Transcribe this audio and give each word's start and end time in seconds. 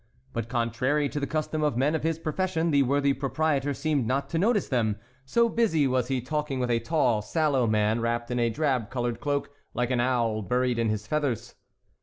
But 0.33 0.49
contrary 0.49 1.09
to 1.09 1.19
the 1.19 1.27
custom 1.27 1.61
of 1.61 1.77
men 1.77 1.93
of 1.93 2.01
his 2.01 2.17
profession, 2.17 2.71
the 2.71 2.81
worthy 2.81 3.13
proprietor 3.13 3.71
seemed 3.75 4.07
not 4.07 4.29
to 4.31 4.39
notice 4.39 4.67
them, 4.67 4.95
so 5.25 5.47
busy 5.47 5.85
was 5.85 6.07
he 6.07 6.21
talking 6.21 6.59
with 6.59 6.71
a 6.71 6.79
tall, 6.79 7.21
sallow 7.21 7.67
man, 7.67 8.01
wrapped 8.01 8.31
in 8.31 8.39
a 8.39 8.49
drab 8.49 8.89
colored 8.89 9.19
cloak 9.19 9.51
like 9.75 9.91
an 9.91 9.99
owl 9.99 10.41
buried 10.41 10.79
in 10.79 10.89
his 10.89 11.05
feathers. 11.05 11.53